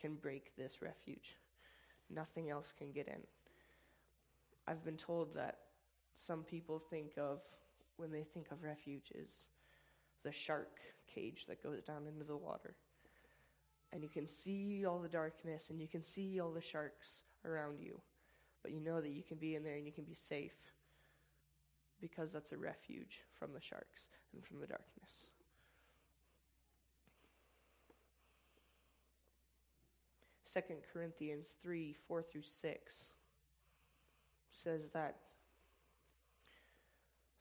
can 0.00 0.14
break 0.14 0.56
this 0.56 0.80
refuge. 0.80 1.36
Nothing 2.10 2.50
else 2.50 2.72
can 2.76 2.92
get 2.92 3.08
in. 3.08 3.20
I've 4.66 4.84
been 4.84 4.96
told 4.96 5.34
that 5.34 5.58
some 6.14 6.42
people 6.42 6.78
think 6.78 7.12
of 7.18 7.40
when 7.96 8.10
they 8.10 8.22
think 8.22 8.50
of 8.50 8.62
refuge 8.62 9.12
is 9.14 9.48
the 10.22 10.32
shark 10.32 10.78
cage 11.12 11.46
that 11.46 11.62
goes 11.62 11.82
down 11.82 12.06
into 12.06 12.24
the 12.24 12.36
water. 12.36 12.74
And 13.92 14.02
you 14.02 14.08
can 14.08 14.26
see 14.26 14.84
all 14.86 14.98
the 14.98 15.08
darkness 15.08 15.70
and 15.70 15.80
you 15.80 15.88
can 15.88 16.02
see 16.02 16.40
all 16.40 16.50
the 16.50 16.60
sharks 16.60 17.22
around 17.44 17.80
you. 17.80 18.00
But 18.62 18.72
you 18.72 18.80
know 18.80 19.00
that 19.00 19.10
you 19.10 19.22
can 19.22 19.36
be 19.36 19.54
in 19.54 19.62
there 19.62 19.74
and 19.74 19.86
you 19.86 19.92
can 19.92 20.04
be 20.04 20.14
safe 20.14 20.56
because 22.00 22.32
that's 22.32 22.52
a 22.52 22.56
refuge 22.56 23.20
from 23.38 23.52
the 23.52 23.60
sharks 23.60 24.08
and 24.32 24.44
from 24.44 24.60
the 24.60 24.66
darkness. 24.66 25.28
Second 30.44 30.78
Corinthians 30.92 31.56
3 31.60 31.96
4 32.06 32.22
through 32.22 32.42
6 32.42 33.04
says 34.52 34.82
that 34.92 35.16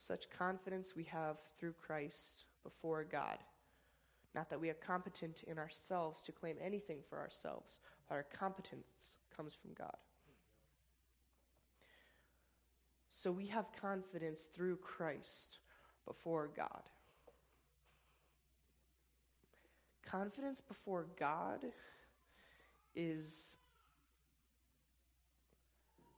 such 0.05 0.29
confidence 0.29 0.95
we 0.95 1.03
have 1.05 1.37
through 1.57 1.73
Christ 1.73 2.45
before 2.63 3.03
God. 3.03 3.37
Not 4.35 4.49
that 4.49 4.59
we 4.59 4.69
are 4.69 4.75
competent 4.75 5.43
in 5.47 5.57
ourselves 5.57 6.21
to 6.23 6.31
claim 6.31 6.55
anything 6.61 6.97
for 7.07 7.19
ourselves, 7.19 7.77
but 8.09 8.15
our 8.15 8.23
competence 8.23 9.17
comes 9.35 9.53
from 9.53 9.71
God. 9.77 9.95
So 13.09 13.31
we 13.31 13.47
have 13.47 13.65
confidence 13.79 14.41
through 14.53 14.77
Christ 14.77 15.59
before 16.05 16.49
God. 16.55 16.81
Confidence 20.05 20.59
before 20.59 21.05
God 21.17 21.65
is 22.95 23.57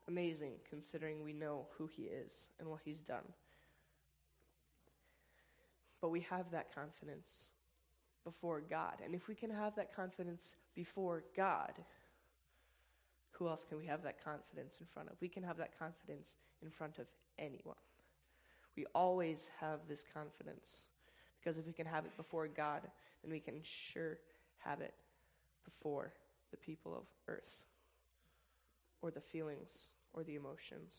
amazing 0.08 0.54
considering 0.68 1.24
we 1.24 1.34
know 1.34 1.68
who 1.78 1.88
He 1.88 2.04
is 2.04 2.48
and 2.60 2.68
what 2.68 2.80
He's 2.84 3.00
done. 3.00 3.24
But 6.06 6.12
we 6.12 6.28
have 6.30 6.52
that 6.52 6.72
confidence 6.72 7.48
before 8.24 8.62
God. 8.62 9.02
And 9.04 9.16
if 9.16 9.28
we 9.28 9.34
can 9.34 9.50
have 9.50 9.76
that 9.76 9.92
confidence 9.96 10.54
before 10.76 11.24
God, 11.36 11.74
who 13.32 13.48
else 13.48 13.66
can 13.68 13.80
we 13.80 13.88
have 13.88 14.04
that 14.04 14.24
confidence 14.24 14.78
in 14.80 14.86
front 14.94 15.10
of? 15.10 15.16
We 15.20 15.30
can 15.30 15.42
have 15.42 15.58
that 15.58 15.80
confidence 15.80 16.36
in 16.62 16.70
front 16.70 17.00
of 17.00 17.08
anyone. 17.40 17.82
We 18.78 18.86
always 18.94 19.50
have 19.60 19.80
this 19.90 20.06
confidence 20.14 20.82
because 21.40 21.58
if 21.58 21.66
we 21.66 21.74
can 21.74 21.88
have 21.88 22.06
it 22.06 22.16
before 22.18 22.48
God, 22.50 22.82
then 23.24 23.32
we 23.32 23.40
can 23.40 23.56
sure 23.64 24.20
have 24.60 24.82
it 24.82 24.94
before 25.64 26.14
the 26.52 26.58
people 26.58 26.94
of 26.96 27.06
earth 27.28 27.58
or 29.02 29.10
the 29.10 29.22
feelings 29.22 29.90
or 30.14 30.24
the 30.24 30.36
emotions. 30.36 30.94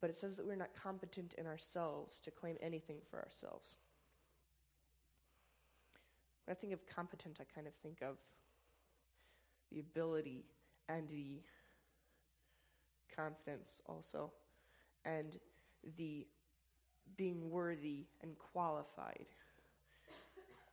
But 0.00 0.10
it 0.10 0.16
says 0.16 0.36
that 0.36 0.46
we're 0.46 0.56
not 0.56 0.70
competent 0.80 1.34
in 1.36 1.46
ourselves 1.46 2.20
to 2.20 2.30
claim 2.30 2.56
anything 2.62 2.98
for 3.10 3.18
ourselves. 3.18 3.76
When 6.44 6.52
I 6.52 6.58
think 6.58 6.72
of 6.72 6.86
competent, 6.86 7.38
I 7.40 7.44
kind 7.52 7.66
of 7.66 7.74
think 7.82 8.00
of 8.02 8.16
the 9.72 9.80
ability 9.80 10.44
and 10.88 11.08
the 11.08 11.40
confidence 13.14 13.80
also, 13.86 14.30
and 15.04 15.36
the 15.96 16.26
being 17.16 17.50
worthy 17.50 18.06
and 18.22 18.38
qualified 18.52 19.26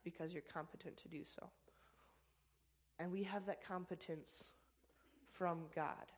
because 0.03 0.31
you're 0.31 0.43
competent 0.53 0.95
to 0.97 1.07
do 1.09 1.23
so. 1.25 1.49
And 2.99 3.11
we 3.11 3.23
have 3.23 3.45
that 3.47 3.65
competence 3.65 4.51
from 5.33 5.63
God, 5.75 6.11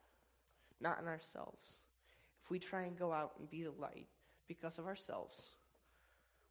not 0.79 0.99
in 1.01 1.07
ourselves. 1.07 1.83
If 2.47 2.51
we 2.51 2.59
try 2.59 2.83
and 2.83 2.97
go 2.97 3.11
out 3.11 3.33
and 3.39 3.49
be 3.49 3.63
the 3.63 3.73
light 3.77 4.07
because 4.47 4.79
of 4.79 4.85
ourselves, 4.85 5.37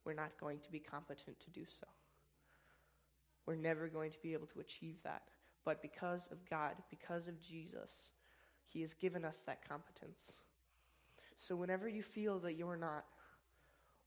we're 0.04 0.12
not 0.12 0.38
going 0.38 0.58
to 0.58 0.70
be 0.70 0.78
competent 0.78 1.40
to 1.40 1.50
do 1.58 1.64
so. 1.80 1.86
We're 3.46 3.56
never 3.56 3.88
going 3.88 4.10
to 4.10 4.18
be 4.22 4.34
able 4.34 4.46
to 4.48 4.60
achieve 4.60 4.96
that. 5.04 5.22
But 5.64 5.80
because 5.80 6.28
of 6.30 6.44
God, 6.50 6.74
because 6.90 7.28
of 7.28 7.40
Jesus, 7.40 8.10
He 8.68 8.82
has 8.82 8.92
given 8.92 9.24
us 9.24 9.42
that 9.46 9.66
competence. 9.66 10.32
So 11.38 11.56
whenever 11.56 11.88
you 11.88 12.02
feel 12.02 12.40
that 12.40 12.56
you're 12.56 12.76
not 12.76 13.06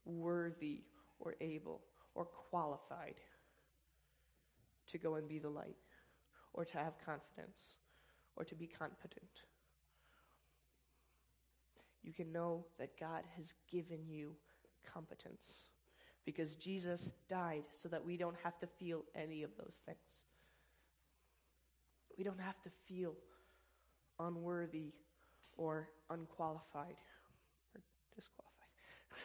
worthy 0.06 0.84
or 1.20 1.34
able 1.42 1.82
or 2.14 2.26
qualified 2.26 3.16
to 4.92 5.00
go 5.00 5.16
and 5.16 5.28
be 5.28 5.40
the 5.40 5.50
light 5.50 5.76
or 6.54 6.66
to 6.66 6.78
have 6.78 6.94
confidence 7.04 7.78
or 8.36 8.44
to 8.44 8.54
be 8.54 8.68
competent, 8.68 9.42
you 12.04 12.14
can 12.14 12.32
know 12.32 12.66
that 12.78 13.00
God 13.00 13.24
has 13.38 13.54
given 13.72 14.08
you 14.08 14.36
competence 14.94 15.66
because 16.26 16.56
Jesus 16.56 17.10
died 17.28 17.64
so 17.72 17.90
that 17.90 18.06
we 18.06 18.18
don't 18.18 18.36
have 18.44 18.58
to 18.60 18.68
feel 18.68 19.04
any 19.16 19.44
of 19.44 19.52
those 19.58 19.82
things. 19.86 20.24
We 22.18 22.24
don't 22.24 22.40
have 22.40 22.62
to 22.64 22.70
feel 22.88 23.14
unworthy 24.20 24.94
or 25.58 25.90
unqualified 26.10 26.96
or 27.76 27.82
disqualified. 28.16 28.50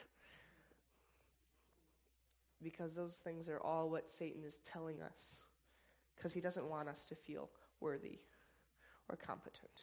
because 2.62 2.94
those 2.94 3.16
things 3.16 3.48
are 3.48 3.60
all 3.60 3.90
what 3.90 4.10
Satan 4.10 4.42
is 4.44 4.60
telling 4.64 5.02
us. 5.02 5.36
Because 6.16 6.32
he 6.32 6.40
doesn't 6.40 6.68
want 6.68 6.88
us 6.88 7.04
to 7.06 7.14
feel 7.14 7.50
worthy 7.80 8.18
or 9.08 9.16
competent. 9.16 9.82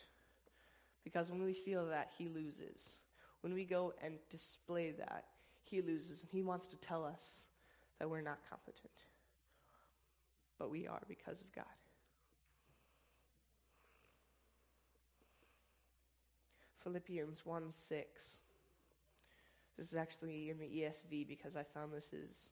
Because 1.03 1.29
when 1.29 1.43
we 1.43 1.53
feel 1.53 1.85
that, 1.87 2.11
he 2.17 2.27
loses. 2.27 2.97
When 3.41 3.53
we 3.53 3.65
go 3.65 3.93
and 4.03 4.15
display 4.29 4.91
that, 4.91 5.25
he 5.63 5.81
loses. 5.81 6.21
And 6.21 6.29
he 6.31 6.41
wants 6.41 6.67
to 6.67 6.75
tell 6.77 7.03
us 7.03 7.41
that 7.99 8.09
we're 8.09 8.21
not 8.21 8.39
competent. 8.49 8.91
But 10.59 10.69
we 10.69 10.87
are 10.87 11.01
because 11.07 11.41
of 11.41 11.51
God. 11.53 11.65
Philippians 16.83 17.45
1 17.45 17.71
6. 17.71 18.07
This 19.77 19.87
is 19.87 19.95
actually 19.95 20.49
in 20.49 20.59
the 20.59 20.65
ESV 20.65 21.27
because 21.27 21.55
I 21.55 21.63
found 21.63 21.91
this 21.91 22.13
is 22.13 22.49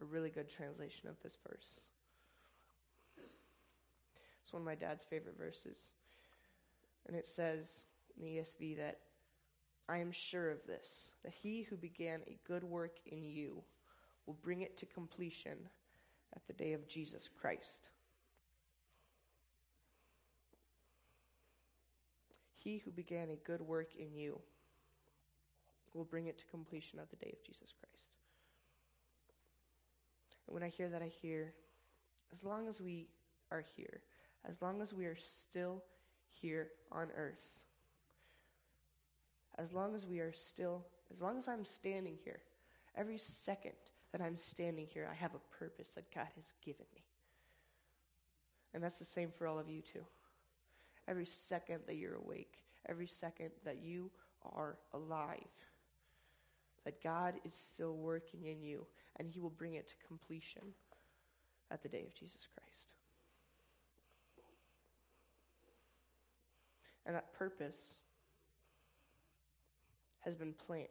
a 0.00 0.04
really 0.04 0.30
good 0.30 0.48
translation 0.48 1.08
of 1.08 1.16
this 1.22 1.36
verse. 1.48 1.80
It's 4.42 4.52
one 4.52 4.62
of 4.62 4.66
my 4.66 4.74
dad's 4.74 5.04
favorite 5.04 5.36
verses. 5.36 5.76
And 7.08 7.16
it 7.16 7.26
says 7.26 7.84
in 8.16 8.24
the 8.24 8.36
ESV 8.36 8.76
that 8.76 8.98
I 9.88 9.98
am 9.98 10.12
sure 10.12 10.50
of 10.50 10.58
this, 10.66 11.08
that 11.24 11.32
he 11.32 11.62
who 11.62 11.76
began 11.76 12.20
a 12.26 12.38
good 12.46 12.62
work 12.62 12.98
in 13.06 13.24
you 13.24 13.62
will 14.26 14.36
bring 14.42 14.60
it 14.60 14.76
to 14.76 14.86
completion 14.86 15.56
at 16.36 16.46
the 16.46 16.52
day 16.52 16.74
of 16.74 16.86
Jesus 16.86 17.28
Christ. 17.40 17.88
He 22.54 22.78
who 22.84 22.90
began 22.90 23.30
a 23.30 23.36
good 23.36 23.62
work 23.62 23.94
in 23.98 24.14
you 24.14 24.38
will 25.94 26.04
bring 26.04 26.26
it 26.26 26.36
to 26.38 26.44
completion 26.46 26.98
at 26.98 27.08
the 27.08 27.16
day 27.16 27.32
of 27.32 27.42
Jesus 27.42 27.72
Christ. 27.80 28.04
And 30.46 30.54
when 30.54 30.62
I 30.62 30.68
hear 30.68 30.90
that, 30.90 31.00
I 31.00 31.08
hear, 31.08 31.54
as 32.30 32.44
long 32.44 32.68
as 32.68 32.80
we 32.80 33.08
are 33.50 33.64
here, 33.76 34.02
as 34.46 34.60
long 34.60 34.82
as 34.82 34.92
we 34.92 35.06
are 35.06 35.16
still 35.16 35.82
here 36.40 36.68
on 36.92 37.08
earth, 37.16 37.48
as 39.58 39.72
long 39.72 39.94
as 39.94 40.06
we 40.06 40.20
are 40.20 40.32
still, 40.32 40.84
as 41.12 41.20
long 41.20 41.38
as 41.38 41.48
I'm 41.48 41.64
standing 41.64 42.16
here, 42.24 42.40
every 42.96 43.18
second 43.18 43.72
that 44.12 44.20
I'm 44.20 44.36
standing 44.36 44.86
here, 44.86 45.08
I 45.10 45.14
have 45.14 45.34
a 45.34 45.56
purpose 45.58 45.88
that 45.94 46.14
God 46.14 46.28
has 46.36 46.52
given 46.64 46.86
me. 46.94 47.02
And 48.72 48.82
that's 48.82 48.98
the 48.98 49.04
same 49.04 49.30
for 49.36 49.46
all 49.46 49.58
of 49.58 49.68
you, 49.68 49.82
too. 49.82 50.04
Every 51.06 51.26
second 51.26 51.80
that 51.86 51.96
you're 51.96 52.16
awake, 52.16 52.58
every 52.88 53.06
second 53.06 53.50
that 53.64 53.82
you 53.82 54.10
are 54.54 54.76
alive, 54.92 55.38
that 56.84 57.02
God 57.02 57.34
is 57.44 57.54
still 57.54 57.96
working 57.96 58.44
in 58.44 58.62
you, 58.62 58.86
and 59.16 59.28
He 59.28 59.40
will 59.40 59.50
bring 59.50 59.74
it 59.74 59.88
to 59.88 59.94
completion 60.06 60.62
at 61.70 61.82
the 61.82 61.88
day 61.88 62.04
of 62.06 62.14
Jesus 62.14 62.46
Christ. 62.54 62.97
And 67.08 67.16
that 67.16 67.32
purpose 67.32 68.02
has 70.20 70.36
been 70.36 70.52
planned. 70.66 70.86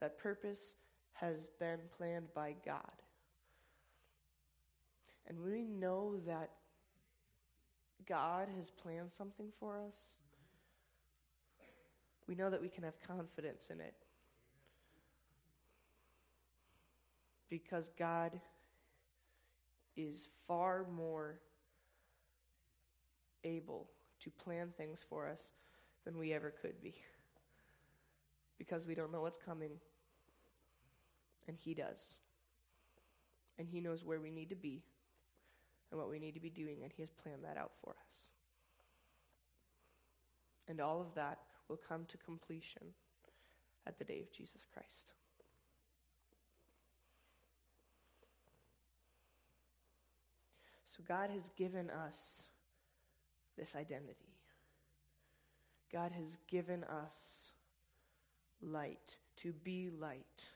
That 0.00 0.18
purpose 0.18 0.74
has 1.12 1.46
been 1.60 1.78
planned 1.96 2.34
by 2.34 2.56
God. 2.66 2.80
And 5.28 5.38
we 5.38 5.62
know 5.62 6.16
that 6.26 6.50
God 8.04 8.48
has 8.58 8.72
planned 8.72 9.12
something 9.12 9.52
for 9.60 9.78
us, 9.78 9.96
we 12.26 12.34
know 12.34 12.50
that 12.50 12.60
we 12.60 12.68
can 12.68 12.82
have 12.82 13.00
confidence 13.06 13.68
in 13.70 13.80
it. 13.80 13.94
Because 17.48 17.92
God 17.96 18.40
is 19.96 20.26
far 20.48 20.84
more 20.90 21.38
able 23.44 23.86
to 24.24 24.30
plan 24.30 24.72
things 24.76 25.00
for 25.08 25.28
us 25.28 25.40
than 26.04 26.18
we 26.18 26.32
ever 26.32 26.52
could 26.62 26.80
be 26.82 26.94
because 28.58 28.86
we 28.86 28.94
don't 28.94 29.12
know 29.12 29.20
what's 29.20 29.38
coming. 29.38 29.72
And 31.48 31.56
He 31.56 31.74
does. 31.74 32.18
And 33.58 33.68
He 33.68 33.80
knows 33.80 34.04
where 34.04 34.20
we 34.20 34.30
need 34.30 34.50
to 34.50 34.56
be 34.56 34.82
and 35.90 36.00
what 36.00 36.08
we 36.08 36.18
need 36.18 36.32
to 36.32 36.40
be 36.40 36.48
doing, 36.48 36.78
and 36.82 36.92
He 36.92 37.02
has 37.02 37.12
planned 37.12 37.44
that 37.44 37.58
out 37.58 37.72
for 37.84 37.90
us. 37.90 38.28
And 40.68 40.80
all 40.80 41.00
of 41.00 41.14
that 41.16 41.38
will 41.68 41.80
come 41.88 42.06
to 42.06 42.16
completion 42.18 42.82
at 43.86 43.98
the 43.98 44.04
day 44.04 44.20
of 44.20 44.32
Jesus 44.32 44.62
Christ. 44.72 45.12
So 50.86 51.02
God 51.06 51.30
has 51.30 51.50
given 51.56 51.90
us 51.90 52.42
this 53.56 53.74
identity. 53.74 54.34
God 55.92 56.12
has 56.12 56.36
given 56.48 56.84
us 56.84 57.52
light, 58.62 59.16
to 59.42 59.52
be 59.52 59.90
light, 59.90 60.46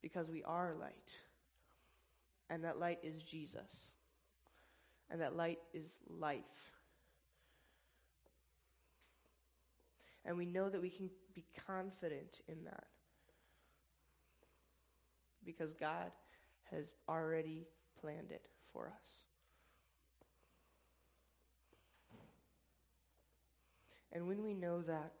because 0.00 0.30
we 0.30 0.42
are 0.42 0.74
light. 0.78 1.12
And 2.50 2.64
that 2.64 2.78
light 2.78 2.98
is 3.02 3.22
Jesus. 3.22 3.90
And 5.10 5.20
that 5.20 5.36
light 5.36 5.60
is 5.72 5.98
life. 6.08 6.42
And 10.24 10.36
we 10.36 10.46
know 10.46 10.68
that 10.68 10.80
we 10.80 10.90
can 10.90 11.10
be 11.34 11.44
confident 11.66 12.40
in 12.48 12.64
that 12.64 12.84
because 15.44 15.72
God 15.72 16.12
has 16.70 16.94
already 17.08 17.66
planned 18.00 18.30
it 18.30 18.46
for 18.72 18.86
us. 18.86 19.31
And 24.12 24.28
when 24.28 24.42
we 24.42 24.54
know 24.54 24.82
that, 24.82 25.12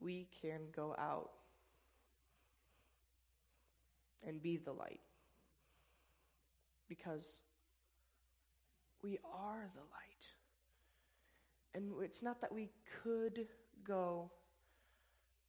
we 0.00 0.26
can 0.40 0.60
go 0.74 0.96
out 0.98 1.30
and 4.26 4.42
be 4.42 4.56
the 4.56 4.72
light. 4.72 5.00
Because 6.88 7.26
we 9.02 9.18
are 9.24 9.68
the 9.74 9.80
light. 9.80 10.12
And 11.74 11.92
it's 12.02 12.22
not 12.22 12.40
that 12.40 12.52
we 12.52 12.70
could 13.02 13.46
go 13.84 14.30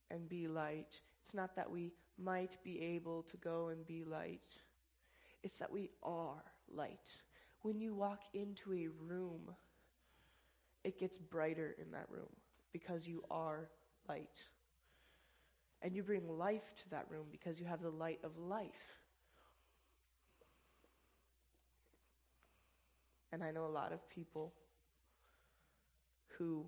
and 0.09 0.27
be 0.29 0.47
light. 0.47 0.99
It's 1.21 1.33
not 1.33 1.55
that 1.55 1.69
we 1.69 1.93
might 2.17 2.63
be 2.63 2.81
able 2.81 3.23
to 3.23 3.37
go 3.37 3.69
and 3.69 3.85
be 3.85 4.03
light. 4.03 4.57
It's 5.43 5.57
that 5.59 5.71
we 5.71 5.89
are 6.01 6.43
light. 6.73 7.09
When 7.61 7.79
you 7.79 7.93
walk 7.93 8.21
into 8.33 8.73
a 8.73 8.87
room, 8.87 9.53
it 10.83 10.99
gets 10.99 11.17
brighter 11.17 11.75
in 11.79 11.91
that 11.91 12.05
room 12.09 12.29
because 12.71 13.07
you 13.07 13.23
are 13.31 13.69
light. 14.07 14.43
And 15.81 15.95
you 15.95 16.03
bring 16.03 16.27
life 16.27 16.75
to 16.83 16.89
that 16.91 17.07
room 17.09 17.25
because 17.31 17.59
you 17.59 17.65
have 17.65 17.81
the 17.81 17.89
light 17.89 18.19
of 18.23 18.37
life. 18.37 18.99
And 23.31 23.43
I 23.43 23.51
know 23.51 23.65
a 23.65 23.67
lot 23.67 23.91
of 23.91 24.07
people 24.09 24.53
who 26.37 26.65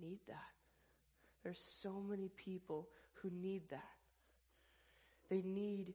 need 0.00 0.18
that. 0.26 0.36
There's 1.42 1.60
so 1.60 2.00
many 2.00 2.30
people 2.36 2.88
who 3.14 3.30
need 3.30 3.68
that. 3.70 3.82
They 5.28 5.42
need 5.42 5.94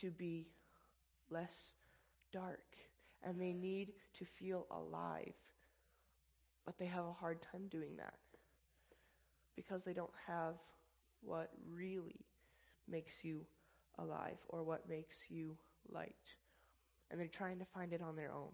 to 0.00 0.10
be 0.10 0.48
less 1.30 1.72
dark 2.32 2.76
and 3.22 3.40
they 3.40 3.52
need 3.52 3.92
to 4.18 4.24
feel 4.24 4.66
alive. 4.70 5.34
But 6.68 6.76
they 6.76 6.84
have 6.84 7.06
a 7.06 7.14
hard 7.14 7.40
time 7.50 7.62
doing 7.70 7.96
that 7.96 8.12
because 9.56 9.84
they 9.84 9.94
don't 9.94 10.12
have 10.26 10.56
what 11.22 11.48
really 11.72 12.26
makes 12.86 13.24
you 13.24 13.46
alive 13.98 14.36
or 14.50 14.62
what 14.62 14.86
makes 14.86 15.16
you 15.30 15.56
light. 15.90 16.12
And 17.10 17.18
they're 17.18 17.26
trying 17.26 17.58
to 17.60 17.64
find 17.64 17.94
it 17.94 18.02
on 18.02 18.16
their 18.16 18.30
own. 18.30 18.50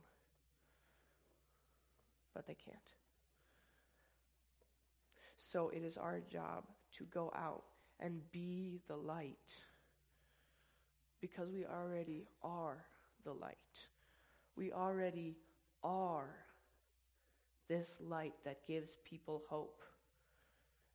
But 2.33 2.47
they 2.47 2.55
can't. 2.55 2.79
So 5.37 5.71
it 5.71 5.83
is 5.83 5.97
our 5.97 6.21
job 6.21 6.67
to 6.99 7.07
go 7.13 7.33
out 7.35 7.65
and 7.99 8.21
be 8.31 8.79
the 8.87 8.95
light 8.95 9.51
because 11.21 11.51
we 11.51 11.67
already 11.67 12.29
are 12.45 12.85
the 13.25 13.33
light. 13.33 13.57
We 14.55 14.71
already 14.71 15.35
are 15.83 16.44
this 17.69 17.99
light 18.01 18.35
that 18.45 18.67
gives 18.67 18.97
people 19.05 19.43
hope 19.49 19.83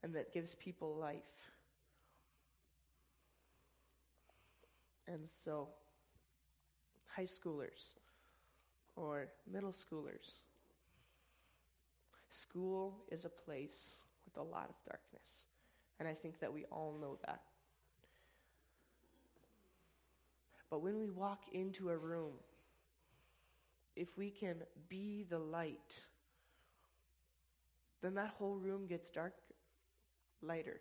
and 0.03 0.13
that 0.15 0.33
gives 0.33 0.55
people 0.55 0.95
life. 0.95 1.17
And 5.07 5.27
so, 5.43 5.69
high 7.07 7.25
schoolers 7.25 7.95
or 8.95 9.27
middle 9.51 9.73
schoolers, 9.73 10.41
school 12.29 12.95
is 13.11 13.25
a 13.25 13.29
place 13.29 13.95
with 14.25 14.37
a 14.37 14.43
lot 14.43 14.69
of 14.69 14.75
darkness. 14.85 15.45
And 15.99 16.07
I 16.07 16.13
think 16.13 16.39
that 16.39 16.53
we 16.53 16.65
all 16.71 16.95
know 17.01 17.17
that. 17.25 17.41
But 20.69 20.81
when 20.81 20.99
we 20.99 21.09
walk 21.09 21.41
into 21.51 21.89
a 21.89 21.97
room, 21.97 22.33
if 23.95 24.17
we 24.17 24.29
can 24.29 24.57
be 24.87 25.25
the 25.27 25.39
light, 25.39 25.95
then 28.01 28.13
that 28.15 28.33
whole 28.37 28.55
room 28.55 28.87
gets 28.87 29.09
dark, 29.09 29.33
lighter. 30.41 30.79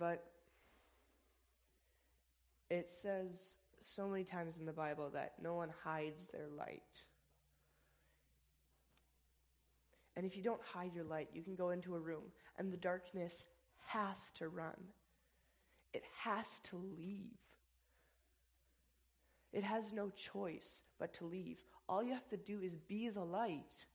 but 0.00 0.24
it 2.70 2.90
says 2.90 3.58
so 3.82 4.08
many 4.08 4.24
times 4.24 4.56
in 4.58 4.64
the 4.64 4.72
Bible 4.72 5.10
that 5.12 5.34
no 5.40 5.54
one 5.54 5.68
hides 5.84 6.26
their 6.28 6.48
light. 6.56 7.04
And 10.16 10.24
if 10.24 10.36
you 10.36 10.42
don't 10.42 10.60
hide 10.62 10.94
your 10.94 11.04
light, 11.04 11.28
you 11.32 11.42
can 11.42 11.54
go 11.54 11.70
into 11.70 11.94
a 11.94 12.00
room 12.00 12.24
and 12.58 12.72
the 12.72 12.76
darkness 12.78 13.44
has 13.86 14.18
to 14.36 14.48
run. 14.48 14.76
It 15.92 16.02
has 16.24 16.60
to 16.64 16.76
leave. 16.76 17.36
It 19.52 19.64
has 19.64 19.92
no 19.92 20.10
choice 20.10 20.82
but 20.98 21.12
to 21.14 21.24
leave. 21.24 21.58
All 21.88 22.02
you 22.02 22.12
have 22.12 22.28
to 22.28 22.36
do 22.36 22.60
is 22.60 22.76
be 22.76 23.08
the 23.08 23.24
light. 23.24 23.86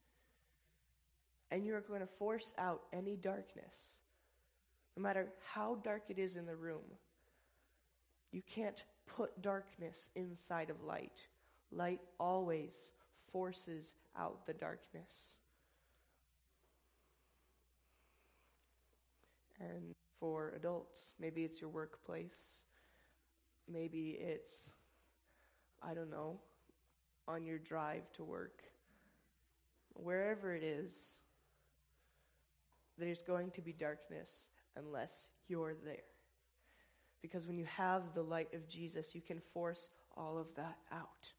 And 1.51 1.65
you're 1.65 1.81
going 1.81 2.01
to 2.01 2.07
force 2.07 2.53
out 2.57 2.81
any 2.91 3.15
darkness. 3.15 4.01
No 4.97 5.03
matter 5.03 5.27
how 5.53 5.75
dark 5.83 6.03
it 6.09 6.19
is 6.19 6.35
in 6.35 6.45
the 6.45 6.55
room, 6.55 6.83
you 8.31 8.41
can't 8.41 8.83
put 9.05 9.41
darkness 9.41 10.09
inside 10.15 10.69
of 10.69 10.83
light. 10.83 11.27
Light 11.71 12.01
always 12.19 12.91
forces 13.31 13.93
out 14.17 14.45
the 14.45 14.53
darkness. 14.53 15.37
And 19.59 19.95
for 20.19 20.53
adults, 20.55 21.13
maybe 21.19 21.43
it's 21.43 21.61
your 21.61 21.69
workplace, 21.69 22.63
maybe 23.71 24.17
it's, 24.19 24.69
I 25.87 25.93
don't 25.93 26.09
know, 26.09 26.39
on 27.27 27.45
your 27.45 27.59
drive 27.59 28.11
to 28.13 28.23
work. 28.23 28.63
Wherever 29.93 30.53
it 30.53 30.63
is, 30.63 30.93
there's 32.97 33.21
going 33.21 33.51
to 33.51 33.61
be 33.61 33.73
darkness 33.73 34.29
unless 34.75 35.29
you're 35.47 35.75
there. 35.85 35.97
Because 37.21 37.47
when 37.47 37.57
you 37.57 37.65
have 37.65 38.13
the 38.13 38.21
light 38.21 38.53
of 38.53 38.67
Jesus, 38.67 39.15
you 39.15 39.21
can 39.21 39.41
force 39.53 39.89
all 40.15 40.37
of 40.37 40.47
that 40.55 40.77
out. 40.91 41.31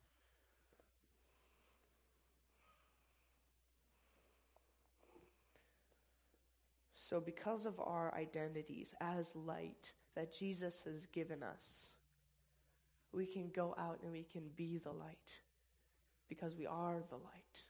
So, 6.95 7.21
because 7.21 7.67
of 7.67 7.79
our 7.79 8.13
identities 8.17 8.93
as 9.01 9.35
light 9.37 9.93
that 10.17 10.37
Jesus 10.37 10.83
has 10.85 11.07
given 11.07 11.43
us, 11.43 11.96
we 13.17 13.25
can 13.27 13.51
go 13.55 13.75
out 13.79 13.99
and 14.03 14.13
we 14.13 14.25
can 14.31 14.43
be 14.57 14.79
the 14.79 14.93
light 14.93 15.17
because 16.29 16.55
we 16.55 16.67
are 16.67 17.03
the 17.09 17.17
light. 17.17 17.63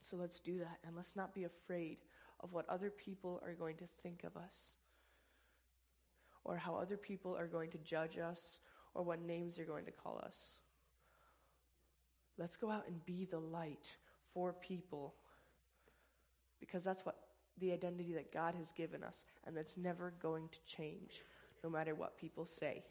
So, 0.00 0.16
let's 0.16 0.38
do 0.38 0.58
that 0.58 0.78
and 0.86 0.94
let's 0.94 1.16
not 1.16 1.34
be 1.34 1.44
afraid 1.44 1.98
of 2.40 2.52
what 2.52 2.68
other 2.68 2.90
people 2.90 3.40
are 3.44 3.54
going 3.54 3.76
to 3.76 3.84
think 4.02 4.22
of 4.24 4.36
us 4.36 4.54
or 6.44 6.56
how 6.56 6.76
other 6.76 6.96
people 6.96 7.36
are 7.36 7.46
going 7.46 7.70
to 7.70 7.78
judge 7.78 8.18
us 8.18 8.60
or 8.94 9.02
what 9.02 9.20
names 9.20 9.56
they're 9.56 9.64
going 9.64 9.84
to 9.84 9.90
call 9.90 10.20
us. 10.24 10.58
Let's 12.38 12.56
go 12.56 12.70
out 12.70 12.86
and 12.86 13.04
be 13.04 13.26
the 13.30 13.38
light 13.38 13.96
for 14.32 14.52
people 14.52 15.14
because 16.60 16.84
that's 16.84 17.04
what 17.04 17.16
the 17.58 17.72
identity 17.72 18.12
that 18.14 18.32
God 18.32 18.54
has 18.54 18.72
given 18.72 19.02
us, 19.02 19.24
and 19.46 19.56
that's 19.56 19.76
never 19.76 20.12
going 20.20 20.48
to 20.48 20.76
change 20.76 21.22
no 21.62 21.70
matter 21.70 21.94
what 21.94 22.16
people 22.16 22.44
say. 22.44 22.84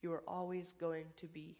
You 0.00 0.12
are 0.12 0.22
always 0.26 0.72
going 0.72 1.06
to 1.16 1.26
be 1.26 1.56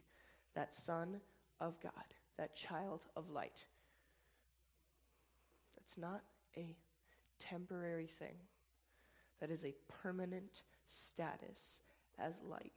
that 0.54 0.74
son 0.74 1.20
of 1.60 1.80
God, 1.80 1.92
that 2.38 2.56
child 2.56 3.02
of 3.16 3.30
light. 3.30 3.64
That's 5.76 5.96
not 5.96 6.22
a 6.56 6.76
temporary 7.38 8.10
thing, 8.18 8.36
that 9.40 9.50
is 9.50 9.64
a 9.64 9.74
permanent 10.02 10.62
status 10.88 11.78
as 12.18 12.34
light. 12.48 12.72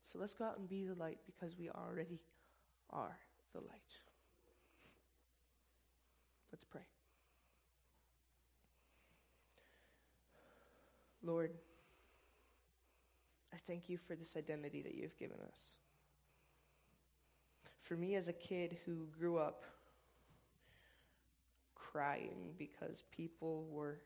So 0.00 0.18
let's 0.18 0.34
go 0.34 0.44
out 0.44 0.58
and 0.58 0.68
be 0.68 0.84
the 0.84 0.94
light 0.94 1.18
because 1.26 1.58
we 1.58 1.70
already 1.70 2.20
are 2.90 3.18
the 3.52 3.60
light. 3.60 3.98
Let's 6.52 6.64
pray. 6.64 6.93
Lord, 11.24 11.52
I 13.52 13.56
thank 13.66 13.88
you 13.88 13.96
for 13.96 14.14
this 14.14 14.36
identity 14.36 14.82
that 14.82 14.94
you've 14.94 15.16
given 15.16 15.38
us. 15.40 15.60
For 17.82 17.96
me, 17.96 18.14
as 18.14 18.28
a 18.28 18.32
kid 18.32 18.76
who 18.84 19.06
grew 19.18 19.38
up 19.38 19.62
crying 21.74 22.52
because 22.58 23.04
people 23.16 23.66
were 23.70 23.98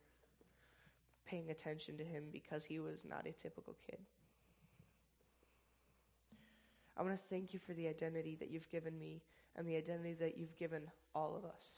paying 1.26 1.50
attention 1.50 1.96
to 1.96 2.04
him 2.04 2.24
because 2.32 2.64
he 2.64 2.78
was 2.78 3.00
not 3.08 3.26
a 3.26 3.32
typical 3.42 3.74
kid. 3.88 3.98
I 6.96 7.02
want 7.02 7.14
to 7.14 7.28
thank 7.30 7.52
you 7.52 7.60
for 7.60 7.72
the 7.74 7.88
identity 7.88 8.36
that 8.40 8.50
you've 8.50 8.68
given 8.70 8.98
me 8.98 9.22
and 9.56 9.66
the 9.66 9.76
identity 9.76 10.14
that 10.14 10.36
you've 10.36 10.56
given 10.56 10.82
all 11.14 11.36
of 11.36 11.44
us. 11.44 11.70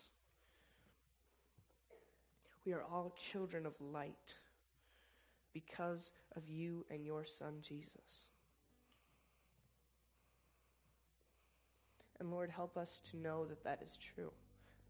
We 2.65 2.73
are 2.73 2.83
all 2.83 3.15
children 3.31 3.67
of 3.67 3.75
light 3.81 4.35
because 5.53 6.11
of 6.37 6.49
you 6.49 6.85
and 6.91 7.05
your 7.05 7.25
Son, 7.25 7.55
Jesus. 7.63 8.29
And 12.19 12.31
Lord, 12.31 12.51
help 12.51 12.77
us 12.77 13.01
to 13.11 13.17
know 13.17 13.47
that 13.47 13.65
that 13.65 13.83
is 13.85 13.97
true. 13.97 14.31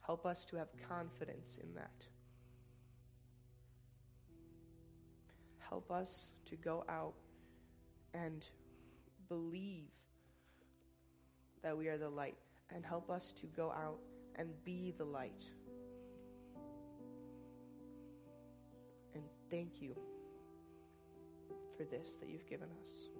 Help 0.00 0.26
us 0.26 0.44
to 0.46 0.56
have 0.56 0.68
confidence 0.88 1.58
in 1.62 1.74
that. 1.74 2.06
Help 5.58 5.90
us 5.92 6.30
to 6.46 6.56
go 6.56 6.84
out 6.88 7.14
and 8.12 8.44
believe 9.28 9.86
that 11.62 11.76
we 11.76 11.86
are 11.86 11.98
the 11.98 12.08
light. 12.08 12.36
And 12.74 12.84
help 12.84 13.10
us 13.10 13.32
to 13.40 13.46
go 13.46 13.70
out 13.70 13.98
and 14.36 14.48
be 14.64 14.92
the 14.96 15.04
light. 15.04 15.44
And 19.14 19.22
thank 19.50 19.80
you 19.80 19.94
for 21.80 21.86
this 21.96 22.16
that 22.16 22.28
you've 22.28 22.46
given 22.46 22.68
us. 22.84 23.19